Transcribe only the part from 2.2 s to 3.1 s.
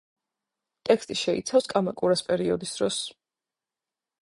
პერიოდის დროს.